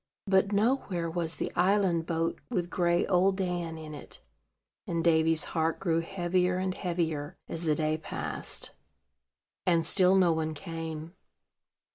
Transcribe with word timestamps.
But 0.25 0.51
nowhere 0.51 1.07
was 1.11 1.35
the 1.35 1.51
island 1.55 2.07
boat 2.07 2.39
with 2.49 2.71
gray 2.71 3.05
Old 3.05 3.37
Dan 3.37 3.77
in 3.77 3.93
it; 3.93 4.19
and 4.87 5.03
Davy's 5.03 5.43
heart 5.43 5.79
grew 5.79 5.99
heavier 5.99 6.57
and 6.57 6.73
heavier, 6.73 7.37
as 7.47 7.65
the 7.65 7.75
day 7.75 7.99
passed, 7.99 8.71
and 9.63 9.85
still 9.85 10.15
no 10.15 10.31
one 10.33 10.55
came. 10.55 11.13